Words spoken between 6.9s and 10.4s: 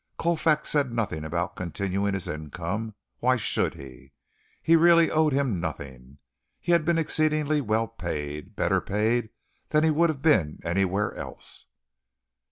exceedingly well paid better paid than he would have